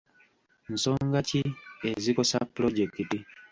Nsonga 0.73 1.19
ki 1.29 1.41
ezikosa 1.91 2.37
pulojekiti? 2.53 3.17